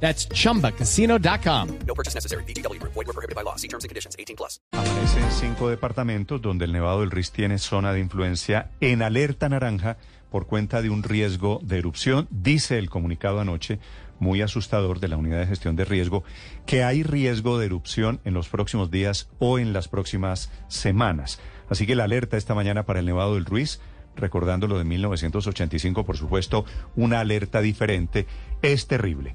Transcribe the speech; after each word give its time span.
That's 0.00 0.28
chumbacasino.com. 0.28 1.68
No 1.86 1.94
purchase 1.94 2.14
necessary. 2.14 2.44
BGW. 2.44 2.80
Void 2.82 2.94
were 2.94 3.12
prohibited 3.12 3.34
by 3.34 3.42
law. 3.42 3.56
See 3.56 3.68
terms 3.68 3.84
and 3.84 3.90
conditions. 3.90 4.14
18 4.18 4.36
plus. 4.36 4.60
Amanece 4.72 5.20
en 5.20 5.30
cinco 5.30 5.68
departamentos 5.68 6.40
donde 6.40 6.66
el 6.66 6.72
Nevado 6.72 7.00
del 7.00 7.10
Riz 7.10 7.32
tiene 7.32 7.58
zona 7.58 7.92
de 7.92 8.00
influencia 8.00 8.70
en 8.80 9.02
alerta 9.02 9.48
naranja 9.48 9.96
por 10.30 10.46
cuenta 10.46 10.82
de 10.82 10.90
un 10.90 11.02
riesgo 11.02 11.60
de 11.62 11.78
erupción. 11.78 12.28
Dice 12.30 12.78
el 12.78 12.90
comunicado 12.90 13.40
anoche, 13.40 13.78
muy 14.18 14.42
asustador, 14.42 15.00
de 15.00 15.08
la 15.08 15.16
Unidad 15.16 15.40
de 15.40 15.46
Gestión 15.46 15.76
de 15.76 15.84
Riesgo, 15.84 16.24
que 16.66 16.84
hay 16.84 17.02
riesgo 17.02 17.58
de 17.58 17.66
erupción 17.66 18.20
en 18.24 18.34
los 18.34 18.48
próximos 18.48 18.90
días 18.90 19.28
o 19.38 19.58
en 19.58 19.72
las 19.72 19.88
próximas 19.88 20.50
semanas. 20.68 21.40
Así 21.68 21.86
que 21.86 21.94
la 21.94 22.04
alerta 22.04 22.36
esta 22.36 22.54
mañana 22.54 22.84
para 22.84 23.00
el 23.00 23.06
Nevado 23.06 23.34
del 23.34 23.44
Ruiz, 23.44 23.80
recordando 24.14 24.66
lo 24.66 24.78
de 24.78 24.84
1985, 24.84 26.04
por 26.04 26.16
supuesto, 26.16 26.64
una 26.94 27.20
alerta 27.20 27.60
diferente, 27.60 28.26
es 28.62 28.86
terrible. 28.86 29.34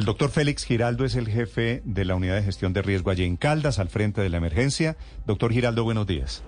El 0.00 0.06
doctor 0.06 0.30
Félix 0.30 0.64
Giraldo 0.64 1.04
es 1.04 1.14
el 1.14 1.28
jefe 1.28 1.82
de 1.84 2.06
la 2.06 2.14
unidad 2.14 2.36
de 2.36 2.42
gestión 2.42 2.72
de 2.72 2.80
riesgo 2.80 3.10
allí 3.10 3.22
en 3.22 3.36
Caldas, 3.36 3.78
al 3.78 3.90
frente 3.90 4.22
de 4.22 4.30
la 4.30 4.38
emergencia. 4.38 4.96
Doctor 5.26 5.52
Giraldo, 5.52 5.84
buenos 5.84 6.06
días. 6.06 6.42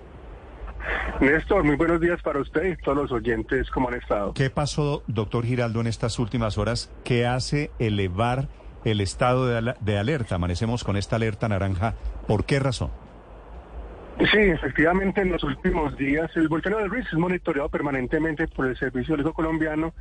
Néstor, 1.21 1.63
muy 1.63 1.75
buenos 1.75 2.01
días 2.01 2.19
para 2.23 2.39
usted 2.39 2.63
y 2.73 2.77
todos 2.77 2.97
los 2.97 3.11
oyentes, 3.11 3.69
¿cómo 3.69 3.89
han 3.89 3.93
estado? 3.93 4.33
¿Qué 4.33 4.49
pasó, 4.49 5.03
doctor 5.05 5.45
Giraldo, 5.45 5.81
en 5.81 5.85
estas 5.85 6.17
últimas 6.17 6.57
horas 6.57 6.91
que 7.03 7.27
hace 7.27 7.69
elevar 7.77 8.49
el 8.85 9.01
estado 9.01 9.45
de, 9.45 9.99
alerta? 9.99 10.33
Amanecemos 10.33 10.83
con 10.83 10.97
esta 10.97 11.17
alerta 11.17 11.47
naranja. 11.47 11.93
¿Por 12.25 12.45
qué 12.45 12.57
razón? 12.57 12.89
Sí, 14.19 14.37
efectivamente, 14.37 15.21
en 15.21 15.31
los 15.31 15.43
últimos 15.43 15.97
días 15.97 16.29
el 16.37 16.47
volcán 16.47 16.73
del 16.73 16.89
Ruiz 16.89 17.05
es 17.11 17.17
monitoreado 17.17 17.67
permanentemente 17.69 18.47
por 18.47 18.67
el 18.67 18.77
Servicio 18.77 19.15
Geológico 19.15 19.33
Colombiano. 19.33 19.93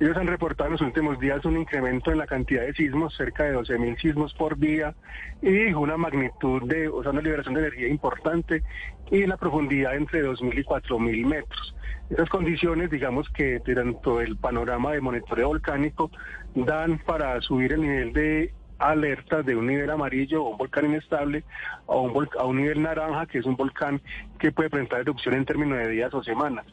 Ellos 0.00 0.16
han 0.16 0.26
reportado 0.26 0.66
en 0.68 0.72
los 0.72 0.80
últimos 0.80 1.20
días 1.20 1.44
un 1.44 1.56
incremento 1.56 2.10
en 2.10 2.18
la 2.18 2.26
cantidad 2.26 2.62
de 2.62 2.74
sismos, 2.74 3.14
cerca 3.16 3.44
de 3.44 3.56
12.000 3.56 4.00
sismos 4.00 4.34
por 4.34 4.58
día, 4.58 4.94
y 5.40 5.72
una 5.72 5.96
magnitud 5.96 6.62
de, 6.64 6.88
o 6.88 7.02
sea, 7.02 7.12
una 7.12 7.22
liberación 7.22 7.54
de 7.54 7.60
energía 7.60 7.88
importante, 7.88 8.64
y 9.10 9.24
la 9.26 9.36
profundidad 9.36 9.94
entre 9.94 10.24
2.000 10.24 10.58
y 10.58 10.64
4.000 10.64 11.26
metros. 11.26 11.74
Esas 12.10 12.28
condiciones, 12.28 12.90
digamos 12.90 13.28
que 13.30 13.60
tanto 13.60 14.20
el 14.20 14.36
panorama 14.36 14.92
de 14.92 15.00
monitoreo 15.00 15.48
volcánico 15.48 16.10
dan 16.56 16.98
para 16.98 17.40
subir 17.40 17.72
el 17.72 17.82
nivel 17.82 18.12
de 18.12 18.52
alerta 18.80 19.42
de 19.42 19.54
un 19.54 19.66
nivel 19.66 19.90
amarillo 19.90 20.42
o 20.42 20.50
un 20.50 20.58
volcán 20.58 20.86
inestable 20.86 21.44
a 21.86 21.96
un, 21.96 22.28
a 22.38 22.44
un 22.44 22.56
nivel 22.56 22.82
naranja, 22.82 23.26
que 23.26 23.38
es 23.38 23.46
un 23.46 23.56
volcán 23.56 24.00
que 24.38 24.50
puede 24.50 24.70
presentar 24.70 25.00
erupción 25.00 25.34
en 25.34 25.44
términos 25.44 25.78
de 25.78 25.88
días 25.88 26.12
o 26.14 26.22
semanas. 26.22 26.64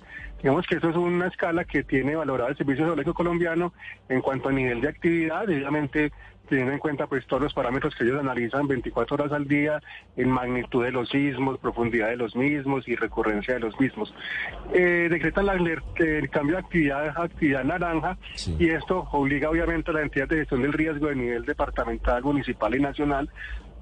Digamos 0.42 0.66
que 0.66 0.78
eso 0.78 0.90
es 0.90 0.96
una 0.96 1.28
escala 1.28 1.66
que 1.66 1.84
tiene 1.84 2.16
valorado 2.16 2.50
el 2.50 2.58
Servicio 2.58 2.86
Geológico 2.86 3.14
Colombiano 3.14 3.74
en 4.08 4.22
cuanto 4.22 4.50
a 4.50 4.52
nivel 4.52 4.82
de 4.82 4.90
actividad, 4.90 5.44
obviamente 5.44 6.12
teniendo 6.48 6.74
en 6.74 6.80
cuenta 6.80 7.08
pues 7.08 7.26
todos 7.28 7.44
los 7.44 7.54
parámetros 7.54 7.96
que 7.96 8.04
ellos 8.04 8.20
analizan 8.20 8.68
24 8.68 9.16
horas 9.16 9.32
al 9.32 9.48
día 9.48 9.82
en 10.16 10.30
magnitud 10.30 10.84
de 10.84 10.92
los 10.92 11.10
sismos, 11.10 11.60
profundidad 11.60 12.10
de 12.10 12.18
los 12.18 12.36
mismos 12.36 12.88
y 12.88 12.96
recurrencia 12.96 13.56
de 13.56 13.60
los 13.62 13.80
mismos. 13.80 14.14
Eh, 14.74 15.08
decretan 15.10 15.46
la 15.46 15.54
el 15.54 16.30
cambio 16.30 16.56
de 16.56 16.62
actividad 16.62 17.18
actividad 17.18 17.64
naranja 17.64 18.18
y 18.60 18.70
esto 18.70 19.08
obliga 19.12 19.50
obviamente 19.50 19.92
a 19.92 19.96
la 19.96 20.02
entidad 20.02 20.28
de 20.28 20.38
gestión 20.38 20.62
del 20.62 20.74
riesgo 20.74 21.08
de 21.08 21.16
nivel 21.16 21.46
departamental, 21.46 22.24
municipal 22.24 22.74
y 22.76 22.80
nacional 22.80 23.30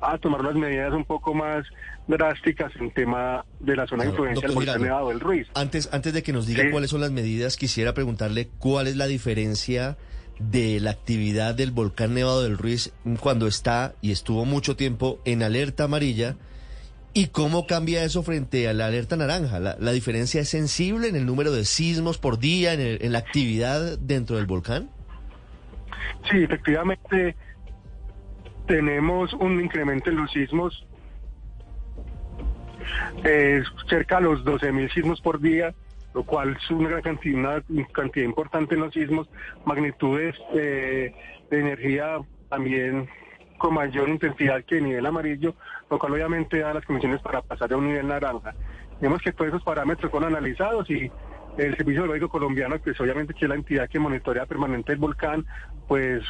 a 0.02 0.18
tomar 0.18 0.44
las 0.44 0.56
medidas 0.56 0.94
un 0.94 1.06
poco 1.06 1.34
más 1.34 1.66
drásticas 2.08 2.72
en 2.76 2.92
tema 2.92 3.46
de 3.60 3.76
la 3.76 3.88
zona 3.88 4.04
de 4.04 4.10
influencia 4.10 4.48
del 4.48 4.56
volcán 4.56 4.82
Nevado 4.82 5.10
del 5.10 5.20
Ruiz. 5.20 5.48
Antes, 5.56 5.90
antes 5.92 6.14
de 6.14 6.22
que 6.22 6.34
nos 6.34 6.46
diga 6.46 6.64
Sí. 6.64 6.70
cuáles 6.72 6.90
son 6.90 7.02
las 7.02 7.12
medidas, 7.12 7.58
quisiera 7.58 7.94
preguntarle 7.94 8.50
cuál 8.60 8.88
es 8.88 8.96
la 8.96 9.08
diferencia 9.08 9.98
de 10.40 10.80
la 10.80 10.92
actividad 10.92 11.56
del 11.56 11.72
volcán 11.72 12.14
Nevado 12.14 12.44
del 12.44 12.58
Ruiz 12.58 12.92
cuando 13.20 13.48
está 13.48 13.96
y 14.02 14.12
estuvo 14.12 14.46
mucho 14.46 14.76
tiempo 14.76 15.20
en 15.26 15.44
alerta 15.44 15.86
amarilla 15.86 16.36
y 17.14 17.28
cómo 17.28 17.66
cambia 17.68 18.04
eso 18.04 18.24
frente 18.24 18.68
a 18.68 18.74
la 18.74 18.88
alerta 18.88 19.16
naranja. 19.16 19.60
¿La, 19.60 19.78
la 19.80 19.92
diferencia 19.94 20.42
es 20.42 20.50
sensible 20.50 21.08
en 21.08 21.16
el 21.16 21.26
número 21.26 21.52
de 21.54 21.64
sismos 21.64 22.18
por 22.18 22.40
día, 22.40 22.74
en, 22.74 22.82
el- 22.82 22.98
en 23.02 23.14
la 23.14 23.20
actividad 23.20 23.98
dentro 23.98 24.36
del 24.36 24.46
volcán? 24.46 24.90
Sí, 26.30 26.44
efectivamente 26.44 27.36
tenemos 28.68 29.32
un 29.34 29.62
incremento 29.64 30.10
en 30.10 30.18
los 30.18 30.32
sismos 30.32 30.86
eh, 33.24 33.64
cerca 33.90 34.18
de 34.18 34.24
los 34.24 34.44
12.000 34.44 34.94
sismos 34.94 35.22
por 35.22 35.40
día, 35.40 35.74
lo 36.16 36.24
cual 36.24 36.58
es 36.58 36.72
una 36.72 36.88
gran 36.88 37.02
cantidad, 37.02 37.62
cantidad 37.92 38.26
importante 38.26 38.76
en 38.76 38.82
los 38.82 38.94
sismos, 38.94 39.30
magnitudes 39.66 40.34
eh, 40.54 41.14
de 41.52 41.60
energía 41.60 42.20
también 42.50 43.10
con 43.58 43.74
mayor 43.74 44.08
intensidad 44.08 44.64
que 44.64 44.78
el 44.78 44.86
nivel 44.86 45.06
amarillo, 45.06 45.56
lo 45.90 46.00
cual 46.00 46.14
obviamente 46.14 46.60
da 46.60 46.74
las 46.74 46.86
condiciones 46.86 47.22
para 47.22 47.42
pasar 47.42 47.74
a 47.74 47.78
un 47.78 47.88
nivel 47.88 48.08
naranja. 48.08 48.56
Vemos 49.02 49.22
que 49.22 49.34
todos 49.34 49.50
esos 49.50 49.64
parámetros 49.64 50.10
fueron 50.10 50.34
analizados 50.34 50.90
y 50.90 51.12
el 51.58 51.76
Servicio 51.76 52.04
Geológico 52.04 52.30
Colombiano, 52.30 52.82
que 52.82 52.92
es 52.92 53.00
obviamente 53.02 53.34
que 53.34 53.46
es 53.46 53.50
la 53.50 53.56
entidad 53.56 53.90
que 53.90 54.00
monitorea 54.00 54.46
permanente 54.46 54.94
el 54.94 55.00
volcán, 55.00 55.46
pues 55.90 56.24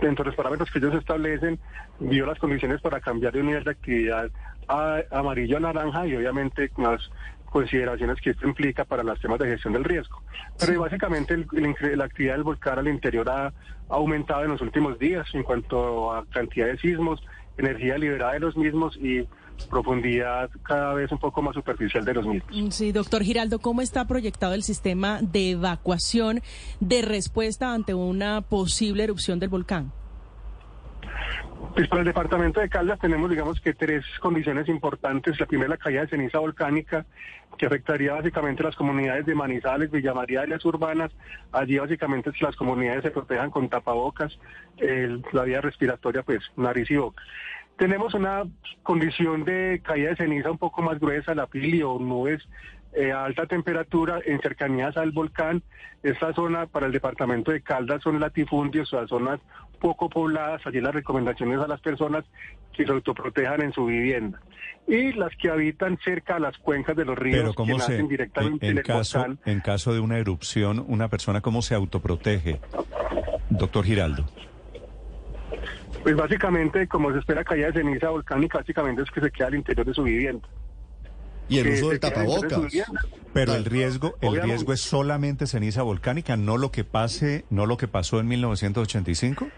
dentro 0.00 0.22
de 0.22 0.30
los 0.30 0.36
parámetros 0.36 0.70
que 0.70 0.78
ellos 0.78 0.94
establecen, 0.94 1.58
vio 1.98 2.26
las 2.26 2.38
condiciones 2.38 2.80
para 2.80 3.00
cambiar 3.00 3.32
de 3.32 3.40
un 3.40 3.46
nivel 3.46 3.64
de 3.64 3.72
actividad 3.72 4.30
a 4.68 5.02
amarillo 5.10 5.56
a 5.56 5.60
naranja 5.60 6.06
y 6.06 6.14
obviamente 6.14 6.68
con 6.68 6.84
las 6.84 7.10
consideraciones 7.50 8.20
que 8.20 8.30
esto 8.30 8.46
implica 8.46 8.84
para 8.84 9.02
los 9.02 9.20
temas 9.20 9.38
de 9.38 9.46
gestión 9.48 9.72
del 9.72 9.84
riesgo. 9.84 10.22
Pero 10.58 10.80
básicamente 10.80 11.34
el- 11.34 11.46
el 11.52 11.98
la 11.98 12.04
actividad 12.04 12.34
del 12.34 12.42
volcán 12.44 12.78
al 12.78 12.88
interior 12.88 13.28
ha, 13.30 13.46
ha 13.46 13.52
aumentado 13.88 14.44
en 14.44 14.50
los 14.50 14.60
últimos 14.60 14.98
días 14.98 15.26
en 15.32 15.42
cuanto 15.42 16.12
a 16.12 16.24
cantidad 16.26 16.66
de 16.66 16.78
sismos, 16.78 17.20
energía 17.56 17.96
liberada 17.96 18.32
de 18.34 18.40
los 18.40 18.56
mismos 18.56 18.96
y 19.00 19.26
profundidad 19.70 20.50
cada 20.62 20.92
vez 20.94 21.10
un 21.10 21.18
poco 21.18 21.40
más 21.42 21.54
superficial 21.54 22.04
de 22.04 22.14
los 22.14 22.26
mismos. 22.26 22.50
Mm, 22.54 22.70
Sí, 22.70 22.92
doctor 22.92 23.22
Giraldo, 23.22 23.58
¿cómo 23.58 23.80
está 23.80 24.06
proyectado 24.06 24.52
el 24.54 24.62
sistema 24.62 25.20
de 25.22 25.52
evacuación 25.52 26.40
de 26.80 27.00
respuesta 27.02 27.72
ante 27.72 27.94
una 27.94 28.42
posible 28.42 29.04
erupción 29.04 29.38
del 29.38 29.48
volcán? 29.48 29.92
Pues 31.74 31.88
para 31.88 32.00
el 32.00 32.06
departamento 32.06 32.60
de 32.60 32.70
Caldas 32.70 32.98
tenemos, 32.98 33.28
digamos 33.28 33.60
que 33.60 33.74
tres 33.74 34.04
condiciones 34.20 34.66
importantes. 34.68 35.38
La 35.38 35.44
primera, 35.46 35.68
la 35.68 35.76
caída 35.76 36.00
de 36.02 36.08
ceniza 36.08 36.38
volcánica, 36.38 37.04
que 37.58 37.66
afectaría 37.66 38.14
básicamente 38.14 38.62
las 38.62 38.74
comunidades 38.76 39.26
de 39.26 39.34
Manizales, 39.34 39.90
Villa 39.90 40.14
María 40.14 40.44
y 40.44 40.48
las 40.48 40.64
urbanas. 40.64 41.12
Allí 41.52 41.78
básicamente 41.78 42.32
que 42.32 42.44
las 42.44 42.56
comunidades 42.56 43.02
se 43.02 43.10
protejan 43.10 43.50
con 43.50 43.68
tapabocas, 43.68 44.38
el- 44.78 45.22
la 45.32 45.42
vía 45.44 45.60
respiratoria, 45.60 46.22
pues 46.22 46.40
nariz 46.56 46.90
y 46.90 46.96
boca. 46.96 47.22
Tenemos 47.76 48.14
una 48.14 48.44
condición 48.82 49.44
de 49.44 49.80
caída 49.84 50.10
de 50.10 50.16
ceniza 50.16 50.50
un 50.50 50.58
poco 50.58 50.82
más 50.82 50.98
gruesa, 50.98 51.34
la 51.34 51.46
pili 51.46 51.82
o 51.82 51.98
nubes 51.98 52.42
eh, 52.94 53.12
a 53.12 53.24
alta 53.24 53.44
temperatura 53.44 54.20
en 54.24 54.40
cercanías 54.40 54.96
al 54.96 55.10
volcán. 55.10 55.62
Esta 56.02 56.32
zona 56.32 56.66
para 56.66 56.86
el 56.86 56.92
departamento 56.92 57.50
de 57.50 57.60
Caldas 57.60 58.02
son 58.02 58.18
latifundios, 58.18 58.90
o 58.92 58.98
sea, 58.98 59.06
zonas 59.06 59.40
poco 59.78 60.08
pobladas. 60.08 60.66
Allí 60.66 60.80
las 60.80 60.94
recomendaciones 60.94 61.58
a 61.60 61.66
las 61.66 61.80
personas 61.80 62.24
que 62.72 62.86
se 62.86 62.90
autoprotejan 62.90 63.60
en 63.60 63.72
su 63.72 63.84
vivienda. 63.84 64.40
Y 64.86 65.12
las 65.12 65.36
que 65.36 65.50
habitan 65.50 65.98
cerca 66.02 66.36
a 66.36 66.38
las 66.38 66.56
cuencas 66.56 66.96
de 66.96 67.04
los 67.04 67.18
ríos 67.18 67.54
Pero 67.54 67.66
que 67.66 67.72
se, 67.72 67.78
nacen 67.78 68.00
en, 68.00 68.08
directamente 68.08 68.68
en 68.68 68.76
del 68.76 68.84
caso, 68.84 69.18
volcán. 69.18 69.38
en 69.44 69.60
caso 69.60 69.92
de 69.92 70.00
una 70.00 70.16
erupción, 70.16 70.82
una 70.88 71.08
persona 71.08 71.42
cómo 71.42 71.60
se 71.60 71.74
autoprotege, 71.74 72.60
doctor 73.50 73.84
Giraldo. 73.84 74.24
Pues 76.06 76.14
básicamente, 76.14 76.86
como 76.86 77.10
se 77.10 77.18
espera 77.18 77.42
caída 77.42 77.66
de 77.66 77.82
ceniza 77.82 78.10
volcánica, 78.10 78.58
básicamente 78.58 79.02
es 79.02 79.10
que 79.10 79.20
se 79.20 79.28
queda 79.32 79.48
al 79.48 79.56
interior 79.56 79.84
de 79.84 79.92
su 79.92 80.04
vivienda. 80.04 80.46
Y 81.48 81.58
el 81.58 81.70
uso 81.70 81.88
del 81.88 81.98
de 81.98 82.10
tapabocas. 82.10 82.62
Pero 83.32 83.56
el 83.56 83.64
riesgo, 83.64 84.14
el 84.20 84.28
Obviamente. 84.28 84.46
riesgo 84.54 84.72
es 84.72 84.80
solamente 84.82 85.48
ceniza 85.48 85.82
volcánica, 85.82 86.36
no 86.36 86.58
lo 86.58 86.70
que 86.70 86.84
pase, 86.84 87.44
no 87.50 87.66
lo 87.66 87.76
que 87.76 87.88
pasó 87.88 88.20
en 88.20 88.28
1985. 88.28 89.48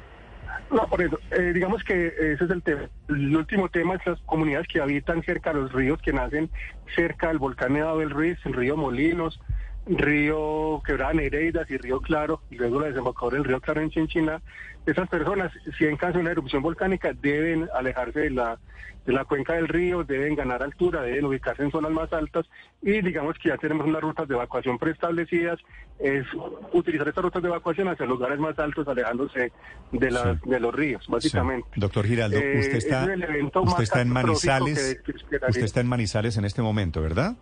No, 0.71 0.87
por 0.87 1.03
eso, 1.03 1.19
eh, 1.33 1.53
digamos 1.53 1.85
que 1.85 2.07
ese 2.07 2.43
es 2.43 2.51
el 2.51 2.63
tema. 2.63 2.89
El 3.11 3.37
último 3.37 3.69
tema 3.69 3.97
es 3.97 4.07
las 4.07 4.19
comunidades 4.21 4.69
que 4.69 4.81
habitan 4.81 5.23
cerca 5.25 5.53
de 5.53 5.61
los 5.61 5.73
ríos 5.75 6.01
que 6.01 6.15
nacen 6.15 6.49
cerca 6.97 7.29
del 7.29 7.37
volcán 7.37 7.75
Nevado 7.75 7.99
del 7.99 8.09
Ruiz, 8.09 8.39
el 8.47 8.55
río 8.55 8.75
Molinos, 8.75 9.39
río 9.89 10.83
Quebrada 10.85 11.13
Nereidas 11.15 11.71
y 11.71 11.77
Río 11.79 12.01
Claro, 12.01 12.43
y 12.51 12.57
luego 12.57 12.81
la 12.81 12.89
desembocadura 12.89 13.37
del 13.37 13.45
Río 13.45 13.61
Claro 13.61 13.81
en 13.81 13.91
Chinchiná, 13.91 14.41
esas 14.87 15.09
personas, 15.09 15.53
si 15.79 15.85
en 15.85 15.97
caso 15.97 16.15
de 16.15 16.21
una 16.21 16.31
erupción 16.31 16.63
volcánica, 16.63 17.13
deben 17.13 17.69
alejarse 17.75 18.21
de 18.21 18.31
la, 18.31 18.59
de 19.05 19.13
la 19.13 19.25
cuenca 19.25 19.55
del 19.55 19.69
río, 19.69 20.03
deben 20.05 20.35
ganar 20.35 20.63
altura, 20.63 21.03
deben 21.03 21.27
ubicarse 21.27 21.63
en 21.63 21.71
zonas 21.71 21.91
más 21.93 22.11
altas 22.13 22.47
y 22.81 23.01
digamos 23.03 23.37
que 23.39 23.51
ya 23.51 23.57
tenemos 23.59 23.87
unas 23.87 24.01
rutas 24.03 24.27
de 24.29 24.35
evacuación 24.35 24.79
preestablecidas, 24.79 25.59
es 25.99 26.25
utilizar 26.73 27.07
estas 27.09 27.25
rutas 27.25 27.43
de 27.43 27.49
evacuación 27.49 27.89
hacia 27.89 28.07
lugares 28.07 28.39
más 28.39 28.59
altos, 28.59 28.87
alejándose 28.89 29.53
de, 29.93 30.11
la, 30.11 30.35
Sí. 30.43 30.51
de 30.51 30.61
los 30.61 30.75
ríos, 30.75 31.05
básicamente. 31.09 31.69
Sí. 31.75 31.81
Doctor 31.81 32.07
Giraldo, 32.07 32.39
Eh, 32.39 32.61
usted 32.61 32.77
está, 32.77 33.05
es 33.13 33.55
usted 33.55 33.83
está 33.83 34.01
en 34.01 34.09
Manizales, 34.11 35.01
que- 35.05 35.13
que 35.13 35.19
esperaría. 35.19 35.49
usted 35.51 35.65
está 35.65 35.81
en 35.81 35.87
Manizales 35.89 36.37
en 36.39 36.45
este 36.47 36.63
momento, 36.63 37.03
¿verdad? 37.03 37.37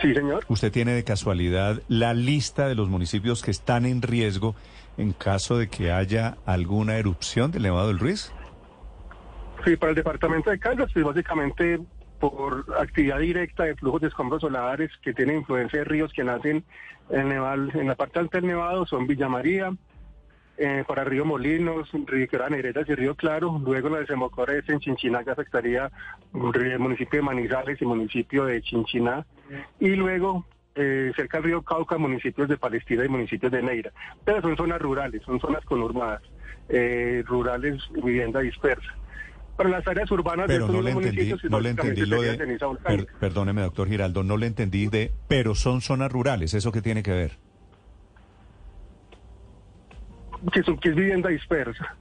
Sí, 0.00 0.14
señor. 0.14 0.44
¿Usted 0.48 0.70
tiene 0.70 0.92
de 0.92 1.04
casualidad 1.04 1.82
la 1.88 2.14
lista 2.14 2.68
de 2.68 2.74
los 2.74 2.88
municipios 2.88 3.42
que 3.42 3.50
están 3.50 3.86
en 3.86 4.02
riesgo 4.02 4.54
en 4.96 5.12
caso 5.12 5.58
de 5.58 5.68
que 5.68 5.90
haya 5.90 6.36
alguna 6.46 6.96
erupción 6.96 7.50
del 7.50 7.62
Nevado 7.62 7.88
del 7.88 7.98
Ruiz? 7.98 8.32
Sí, 9.64 9.76
para 9.76 9.90
el 9.90 9.96
departamento 9.96 10.50
de 10.50 10.58
Caldas, 10.58 10.90
pues 10.92 11.04
básicamente 11.04 11.80
por 12.18 12.66
actividad 12.78 13.18
directa 13.18 13.64
de 13.64 13.74
flujos 13.74 14.02
de 14.02 14.08
escombros 14.08 14.42
solares 14.42 14.90
que 15.02 15.12
tienen 15.12 15.38
influencia 15.38 15.80
de 15.80 15.84
ríos 15.84 16.12
que 16.12 16.22
nacen 16.22 16.64
en, 17.08 17.28
Neval, 17.28 17.70
en 17.74 17.86
la 17.88 17.94
parte 17.94 18.18
alta 18.18 18.38
del 18.38 18.46
Nevado, 18.46 18.86
son 18.86 19.06
Villa 19.06 19.28
María, 19.28 19.72
eh, 20.62 20.84
para 20.86 21.04
Río 21.04 21.24
Molinos, 21.24 21.90
Río 22.06 22.28
Neredas 22.50 22.86
y 22.86 22.94
Río 22.94 23.14
Claro. 23.14 23.58
Luego 23.64 23.88
la 23.88 24.00
desembocadura 24.00 24.58
es 24.58 24.68
en 24.68 24.78
Chinchiná, 24.78 25.24
que 25.24 25.30
afectaría 25.30 25.90
el 26.34 26.78
municipio 26.78 27.18
de 27.18 27.22
Manizales 27.22 27.80
y 27.80 27.86
municipio 27.86 28.44
de 28.44 28.60
Chinchiná. 28.60 29.24
Y 29.78 29.90
luego, 29.90 30.46
eh, 30.74 31.12
cerca 31.16 31.38
del 31.38 31.44
río 31.46 31.62
Cauca, 31.62 31.98
municipios 31.98 32.48
de 32.48 32.56
Palestina 32.56 33.04
y 33.04 33.08
municipios 33.08 33.50
de 33.52 33.62
Neira. 33.62 33.92
Pero 34.24 34.40
son 34.42 34.56
zonas 34.56 34.80
rurales, 34.80 35.22
son 35.24 35.40
zonas 35.40 35.64
conurbadas, 35.64 36.22
eh, 36.68 37.22
rurales, 37.26 37.82
vivienda 38.02 38.40
dispersa. 38.40 38.94
Para 39.56 39.68
las 39.68 39.86
áreas 39.86 40.10
urbanas 40.10 40.46
Pero 40.46 40.68
de 40.68 40.72
no 40.72 40.80
le 40.82 40.90
entendí, 40.92 41.34
no 41.50 41.60
le 41.60 41.70
entendí 41.70 42.06
lo 42.06 42.22
de... 42.22 42.58
per- 42.82 43.06
perdóneme, 43.18 43.60
doctor 43.60 43.88
Giraldo, 43.88 44.22
no 44.22 44.38
le 44.38 44.46
entendí 44.46 44.86
de... 44.86 45.12
Pero 45.28 45.54
son 45.54 45.82
zonas 45.82 46.10
rurales, 46.10 46.54
¿eso 46.54 46.72
qué 46.72 46.80
tiene 46.80 47.02
que 47.02 47.12
ver? 47.12 47.32
que, 50.52 50.62
son, 50.62 50.78
que 50.78 50.88
es 50.90 50.94
vivienda 50.94 51.28
dispersa. 51.28 51.94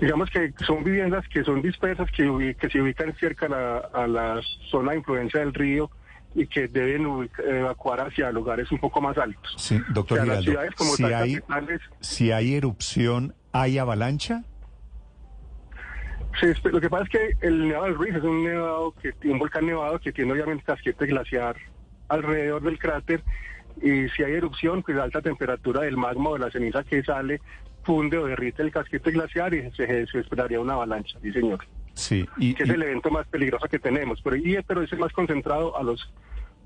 Digamos 0.00 0.28
que 0.30 0.52
son 0.66 0.82
viviendas 0.84 1.26
que 1.28 1.44
son 1.44 1.62
dispersas, 1.62 2.10
que, 2.10 2.56
que 2.58 2.68
se 2.68 2.80
ubican 2.82 3.14
cerca 3.14 3.46
a 3.46 3.48
la, 3.48 3.78
a 3.78 4.06
la 4.06 4.40
zona 4.70 4.92
de 4.92 4.98
influencia 4.98 5.40
del 5.40 5.54
río 5.54 5.90
y 6.34 6.46
que 6.46 6.68
deben 6.68 7.28
evacuar 7.38 8.00
hacia 8.00 8.30
lugares 8.32 8.70
un 8.72 8.78
poco 8.78 9.00
más 9.00 9.16
altos. 9.18 9.54
Sí, 9.58 9.80
doctor 9.88 10.20
O 10.20 10.24
sea, 10.24 10.34
las 10.34 10.44
Giraldo, 10.44 10.50
ciudades 10.50 10.74
como 10.76 10.96
si 10.96 11.04
hay, 11.04 11.34
capitales, 11.34 11.80
si 12.00 12.32
hay 12.32 12.54
erupción, 12.54 13.34
¿hay 13.52 13.78
avalancha? 13.78 14.42
Sí, 16.40 16.46
es- 16.46 16.64
lo 16.64 16.80
que 16.80 16.88
pasa 16.88 17.04
es 17.04 17.10
que 17.10 17.46
el 17.46 17.68
Nevado 17.68 17.84
del 17.84 17.94
Ruiz 17.94 18.14
es 18.14 18.22
un 18.22 18.42
nevado 18.44 18.94
que 19.00 19.12
un 19.28 19.38
volcán 19.38 19.66
nevado 19.66 19.98
que 19.98 20.12
tiene 20.12 20.32
obviamente 20.32 20.64
casquete 20.64 21.06
glaciar 21.06 21.56
alrededor 22.08 22.62
del 22.62 22.78
cráter 22.78 23.22
y 23.82 24.08
si 24.10 24.22
hay 24.22 24.32
erupción, 24.32 24.82
pues 24.82 24.96
la 24.96 25.04
alta 25.04 25.20
temperatura 25.20 25.82
del 25.82 25.96
magma 25.96 26.30
o 26.30 26.34
de 26.34 26.40
la 26.40 26.50
ceniza 26.50 26.84
que 26.84 27.02
sale 27.04 27.40
funde 27.82 28.16
o 28.16 28.26
derrite 28.26 28.62
el 28.62 28.70
casquete 28.70 29.10
glaciar 29.10 29.52
y 29.54 29.70
se, 29.72 30.06
se 30.06 30.18
esperaría 30.20 30.60
una 30.60 30.74
avalancha, 30.74 31.18
sí 31.20 31.32
señor, 31.32 31.60
Sí, 31.94 32.26
y, 32.38 32.54
que 32.54 32.62
es 32.62 32.68
y- 32.68 32.72
el 32.72 32.82
evento 32.82 33.10
más 33.10 33.26
peligroso 33.28 33.66
que 33.68 33.78
tenemos, 33.78 34.20
pero, 34.22 34.36
y, 34.36 34.58
pero 34.66 34.82
es 34.82 34.92
el 34.92 34.98
más 34.98 35.12
concentrado 35.12 35.76
a 35.76 35.82
los 35.82 36.12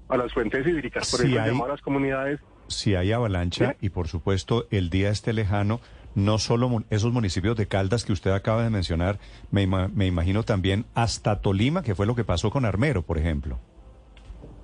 a 0.08 0.16
las 0.16 0.32
fuentes 0.32 0.64
hídricas, 0.64 1.10
por 1.10 1.20
Sí 1.20 1.32
eso 1.32 1.42
hay- 1.42 1.50
a 1.50 1.68
las 1.68 1.80
comunidades 1.80 2.40
si 2.68 2.94
hay 2.94 3.10
avalancha 3.12 3.70
¿Sí? 3.80 3.86
y 3.86 3.90
por 3.90 4.06
supuesto 4.08 4.66
el 4.70 4.88
día 4.90 5.10
esté 5.10 5.32
lejano, 5.32 5.80
no 6.14 6.38
solo 6.38 6.82
esos 6.90 7.12
municipios 7.12 7.56
de 7.56 7.66
Caldas 7.68 8.04
que 8.04 8.12
usted 8.12 8.30
acaba 8.32 8.62
de 8.64 8.70
mencionar, 8.70 9.18
me, 9.50 9.66
me 9.66 10.06
imagino 10.06 10.42
también 10.44 10.84
hasta 10.94 11.40
Tolima, 11.40 11.82
que 11.82 11.94
fue 11.94 12.06
lo 12.06 12.14
que 12.16 12.24
pasó 12.24 12.50
con 12.50 12.64
Armero, 12.64 13.02
por 13.02 13.18
ejemplo. 13.18 13.58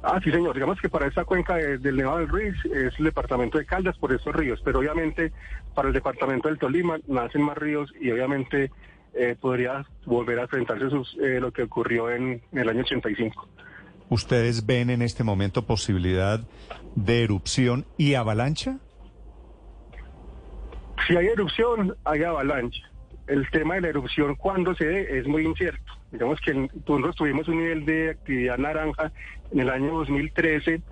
Ah, 0.02 0.20
sí, 0.24 0.32
señor. 0.32 0.54
Digamos 0.54 0.80
que 0.80 0.88
para 0.88 1.06
esta 1.06 1.24
cuenca 1.24 1.54
de- 1.56 1.78
del 1.78 1.96
Nevado 1.96 2.18
del 2.18 2.28
Ruiz 2.28 2.54
es 2.74 2.92
el 2.98 3.04
departamento 3.04 3.58
de 3.58 3.66
Caldas 3.66 3.96
por 3.98 4.12
estos 4.12 4.34
ríos, 4.34 4.60
pero 4.64 4.80
obviamente 4.80 5.32
para 5.74 5.86
el 5.88 5.94
departamento 5.94 6.48
del 6.48 6.58
Tolima 6.58 6.98
nacen 7.06 7.42
más 7.42 7.56
ríos 7.56 7.92
y 8.00 8.10
obviamente 8.10 8.70
eh, 9.14 9.36
podría 9.40 9.84
volver 10.06 10.38
a 10.38 10.42
enfrentarse 10.42 10.88
sus, 10.90 11.16
eh, 11.22 11.38
lo 11.40 11.50
que 11.52 11.62
ocurrió 11.64 12.10
en, 12.10 12.40
en 12.52 12.58
el 12.58 12.68
año 12.68 12.80
85. 12.80 13.48
¿Ustedes 14.08 14.66
ven 14.66 14.90
en 14.90 15.00
este 15.02 15.24
momento 15.24 15.64
posibilidad 15.66 16.40
de 16.94 17.22
erupción 17.24 17.86
y 17.96 18.14
avalancha? 18.14 18.78
Si 21.06 21.16
hay 21.16 21.26
erupción, 21.26 21.96
hay 22.04 22.22
avalancha. 22.22 22.80
El 23.26 23.48
tema 23.50 23.76
de 23.76 23.82
la 23.82 23.88
erupción, 23.88 24.34
cuando 24.34 24.74
se 24.74 24.84
dé, 24.84 25.18
es 25.18 25.26
muy 25.26 25.44
incierto. 25.46 25.92
Digamos 26.10 26.40
que 26.40 26.50
en- 26.50 26.68
tuvimos 26.84 27.48
un 27.48 27.58
nivel 27.58 27.84
de 27.86 28.10
actividad 28.10 28.58
naranja 28.58 29.10
en 29.52 29.60
el 29.60 29.70
año 29.70 29.92
2013, 29.98 30.82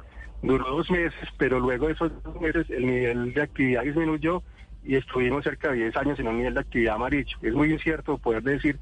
duró 0.42 0.64
dos 0.76 0.90
meses, 0.90 1.28
pero 1.36 1.60
luego 1.60 1.86
de 1.88 1.92
esos 1.92 2.10
dos 2.22 2.40
meses 2.40 2.68
el 2.70 2.86
nivel 2.86 3.34
de 3.34 3.42
actividad 3.42 3.82
disminuyó 3.82 4.42
y 4.84 4.96
estuvimos 4.96 5.44
cerca 5.44 5.70
de 5.70 5.76
10 5.78 5.96
años 5.96 6.18
en 6.18 6.28
un 6.28 6.38
nivel 6.38 6.54
de 6.54 6.60
actividad 6.60 6.94
amarillo. 6.96 7.36
Es 7.42 7.52
muy 7.54 7.72
incierto 7.72 8.18
poder 8.18 8.42
decir 8.42 8.78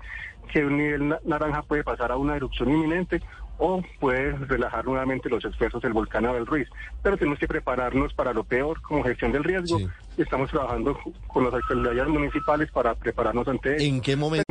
que 0.52 0.64
un 0.64 0.76
nivel 0.78 1.08
na- 1.08 1.18
naranja 1.24 1.62
puede 1.62 1.84
pasar 1.84 2.12
a 2.12 2.16
una 2.16 2.36
erupción 2.36 2.70
inminente 2.70 3.20
o 3.60 3.82
puede 3.98 4.30
relajar 4.46 4.84
nuevamente 4.84 5.28
los 5.28 5.44
esfuerzos 5.44 5.82
del 5.82 5.92
volcán 5.92 6.24
Abel 6.24 6.46
Ruiz. 6.46 6.68
Pero 7.02 7.16
tenemos 7.16 7.40
que 7.40 7.48
prepararnos 7.48 8.14
para 8.14 8.32
lo 8.32 8.44
peor 8.44 8.80
como 8.82 9.02
gestión 9.02 9.32
del 9.32 9.42
riesgo. 9.42 9.78
Sí. 9.78 9.88
Estamos 10.16 10.48
trabajando 10.50 10.96
con 11.26 11.44
las 11.44 11.52
autoridades 11.54 12.08
municipales 12.08 12.70
para 12.70 12.94
prepararnos 12.94 13.48
ante. 13.48 13.84
¿En 13.84 14.00
qué 14.00 14.14
momento? 14.14 14.44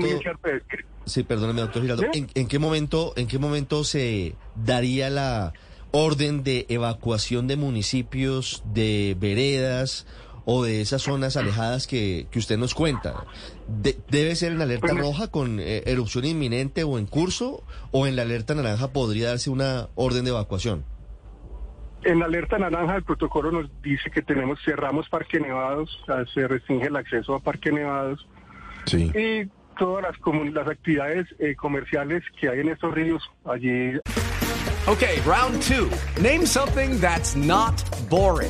Sí, 1.06 1.24
perdóneme, 1.24 1.62
doctor 1.62 1.82
Giraldo. 1.82 2.04
¿Sí? 2.12 2.20
¿En, 2.20 2.28
en 2.36 2.48
qué 2.50 2.60
momento, 2.60 3.14
en 3.16 3.28
qué 3.28 3.40
momento 3.40 3.84
se 3.86 4.36
daría 4.56 5.10
la 5.10 5.54
orden 5.92 6.44
de 6.44 6.66
evacuación 6.68 7.48
de 7.48 7.56
municipios, 7.56 8.62
de 8.66 9.16
veredas 9.18 10.06
o 10.50 10.64
de 10.64 10.80
esas 10.80 11.02
zonas 11.02 11.36
alejadas 11.36 11.88
que, 11.88 12.26
que 12.32 12.40
usted 12.40 12.58
nos 12.58 12.74
cuenta? 12.74 13.26
De- 13.68 13.98
¿Debe 14.10 14.34
ser 14.38 14.54
en 14.54 14.62
alerta 14.62 14.88
Bueno. 14.88 15.02
roja 15.02 15.28
con 15.30 15.60
eh, 15.60 15.84
erupción 15.86 16.24
inminente 16.24 16.84
o 16.86 16.98
en 16.98 17.06
curso? 17.06 17.64
¿O 17.92 18.08
en 18.08 18.16
la 18.16 18.22
alerta 18.22 18.56
naranja 18.56 18.94
podría 18.94 19.28
darse 19.30 19.50
una 19.50 19.90
orden 19.96 20.24
de 20.24 20.30
evacuación? 20.32 20.86
En 22.04 22.20
la 22.20 22.26
alerta 22.26 22.58
naranja 22.58 22.96
el 22.96 23.04
protocolo 23.04 23.52
nos 23.52 23.70
dice 23.82 24.10
que 24.10 24.22
tenemos 24.22 24.60
cerramos 24.64 25.10
Parque 25.10 25.40
Nevados, 25.42 25.90
se 26.34 26.48
restringe 26.48 26.88
el 26.88 26.96
acceso 26.96 27.36
a 27.36 27.40
Parque 27.42 27.72
Nevados 27.72 28.26
Sí. 28.86 29.12
y 29.14 29.50
todas 29.78 30.04
las, 30.04 30.16
comun- 30.22 30.54
las 30.54 30.68
actividades 30.70 31.28
eh, 31.40 31.56
comerciales 31.56 32.24
que 32.40 32.48
hay 32.50 32.62
en 32.62 32.70
estos 32.70 32.94
ríos 32.94 33.22
allí 33.46 34.00
Okay, 34.88 35.20
round 35.26 35.62
two. 35.62 35.90
Name 36.22 36.46
something 36.46 36.98
that's 37.02 37.36
not 37.36 37.74
boring. 38.10 38.50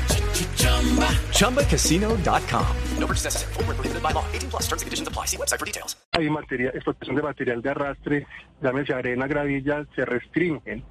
ChumbaCasino.com. 1.33 2.75
No 2.97 3.07
purchase 3.07 3.25
necessary. 3.25 3.53
Where 3.55 3.75
prohibited 3.75 4.01
by 4.01 4.11
law. 4.13 4.25
18 4.31 4.49
plus 4.49 4.63
terms 4.69 4.81
and 4.81 4.87
conditions 4.87 5.07
apply. 5.09 5.25
See 5.25 5.37
website 5.37 5.59
for 5.59 5.65
details. 5.65 5.95
hay 6.13 6.29
material, 6.29 6.75
explotación 6.75 7.15
de 7.15 7.21
material 7.21 7.61
de 7.61 7.69
arrastre, 7.69 8.27
llámese 8.61 8.93
arena, 8.93 9.27
gravilla, 9.27 9.85
se 9.95 10.05
restringen. 10.05 10.83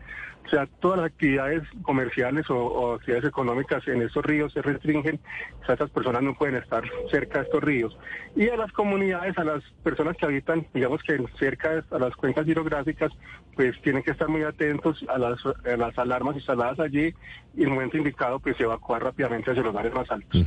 O 0.47 0.49
sea, 0.51 0.67
todas 0.81 0.99
las 0.99 1.07
actividades 1.07 1.63
comerciales 1.83 2.51
o, 2.51 2.57
o 2.57 2.95
actividades 2.95 3.29
económicas 3.29 3.87
en 3.87 4.03
estos 4.03 4.25
ríos 4.25 4.53
se 4.53 4.63
restringen. 4.63 5.21
O 5.63 5.65
sea, 5.65 5.75
estas 5.75 5.91
personas 5.91 6.23
no 6.23 6.35
pueden 6.35 6.57
estar 6.57 6.83
cerca 7.11 7.39
de 7.39 7.45
estos 7.45 7.63
ríos. 7.63 7.97
Y 8.35 8.49
a 8.49 8.57
las 8.57 8.73
comunidades, 8.73 9.39
a 9.39 9.45
las 9.45 9.63
personas 9.85 10.17
que 10.17 10.27
habitan, 10.27 10.67
digamos 10.75 11.03
que 11.03 11.23
cerca 11.39 11.85
a 11.91 11.99
las 11.99 12.17
cuencas 12.17 12.49
hidrográficas, 12.49 13.13
pues 13.55 13.81
tienen 13.83 14.03
que 14.03 14.11
estar 14.11 14.29
muy 14.29 14.43
atentos 14.43 15.05
a 15.09 15.19
las, 15.19 15.39
a 15.45 15.77
las 15.77 15.97
alarmas 15.99 16.35
instaladas 16.37 16.81
allí 16.81 17.15
y 17.55 17.63
en 17.63 17.69
el 17.69 17.71
momento 17.71 17.97
indicado, 17.97 18.41
pues 18.41 18.59
evacuar 18.61 19.05
rápidamente 19.05 19.51
hacia 19.51 19.63
los 19.63 19.73
lugares 19.73 19.93
más 19.93 20.11
altos. 20.11 20.45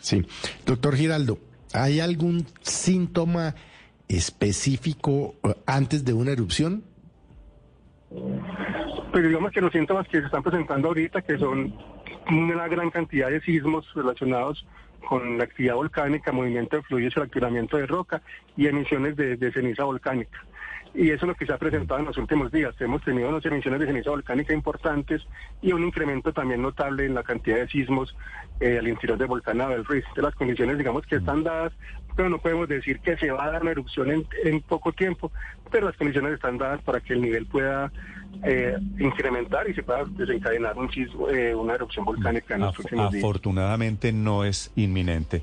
Sí. 0.00 0.26
Doctor 0.64 0.96
Giraldo, 0.96 1.38
¿hay 1.72 2.00
algún 2.00 2.46
síntoma 2.62 3.54
específico 4.08 5.34
eh, 5.42 5.54
antes 5.66 6.04
de 6.04 6.12
una 6.12 6.32
erupción? 6.32 6.84
Pero 9.16 9.28
digamos 9.28 9.50
que 9.50 9.62
los 9.62 9.72
síntomas 9.72 10.06
que 10.08 10.20
se 10.20 10.26
están 10.26 10.42
presentando 10.42 10.88
ahorita, 10.88 11.22
que 11.22 11.38
son 11.38 11.72
una 12.28 12.68
gran 12.68 12.90
cantidad 12.90 13.30
de 13.30 13.40
sismos 13.40 13.90
relacionados 13.94 14.66
con 15.08 15.38
la 15.38 15.44
actividad 15.44 15.76
volcánica, 15.76 16.32
movimiento 16.32 16.76
de 16.76 16.82
fluidos, 16.82 17.14
fracturamiento 17.14 17.78
de 17.78 17.86
roca 17.86 18.20
y 18.58 18.66
emisiones 18.66 19.16
de 19.16 19.52
ceniza 19.52 19.84
volcánica. 19.84 20.44
Y 20.96 21.10
eso 21.10 21.26
es 21.26 21.28
lo 21.28 21.34
que 21.34 21.46
se 21.46 21.52
ha 21.52 21.58
presentado 21.58 22.00
en 22.00 22.06
los 22.06 22.16
últimos 22.16 22.50
días. 22.50 22.74
Hemos 22.80 23.02
tenido 23.02 23.28
unas 23.28 23.44
emisiones 23.44 23.80
de 23.80 23.86
ceniza 23.86 24.10
volcánica 24.10 24.54
importantes 24.54 25.22
y 25.60 25.72
un 25.72 25.84
incremento 25.84 26.32
también 26.32 26.62
notable 26.62 27.04
en 27.04 27.14
la 27.14 27.22
cantidad 27.22 27.56
de 27.56 27.68
sismos 27.68 28.16
eh, 28.60 28.78
al 28.78 28.88
interior 28.88 29.18
del 29.18 29.28
volcán 29.28 29.58
del 29.58 29.84
Ruiz. 29.84 30.04
De 30.14 30.22
las 30.22 30.34
condiciones, 30.34 30.78
digamos, 30.78 31.06
que 31.06 31.16
están 31.16 31.44
dadas, 31.44 31.72
pero 32.16 32.30
no 32.30 32.38
podemos 32.38 32.66
decir 32.66 33.00
que 33.00 33.16
se 33.18 33.30
va 33.30 33.44
a 33.44 33.52
dar 33.52 33.62
una 33.62 33.72
erupción 33.72 34.10
en, 34.10 34.26
en 34.42 34.62
poco 34.62 34.92
tiempo, 34.92 35.30
pero 35.70 35.86
las 35.86 35.96
condiciones 35.96 36.32
están 36.32 36.56
dadas 36.56 36.80
para 36.82 37.00
que 37.00 37.12
el 37.12 37.20
nivel 37.20 37.44
pueda 37.44 37.92
eh, 38.42 38.76
incrementar 38.98 39.68
y 39.68 39.74
se 39.74 39.82
pueda 39.82 40.04
desencadenar 40.04 40.78
un 40.78 40.90
sismo, 40.90 41.28
eh, 41.28 41.54
una 41.54 41.74
erupción 41.74 42.06
volcánica 42.06 42.54
en 42.54 42.62
los 42.62 42.74
próximos 42.74 43.12
días. 43.12 43.22
afortunadamente 43.22 44.12
no 44.12 44.44
es 44.44 44.72
inminente. 44.76 45.42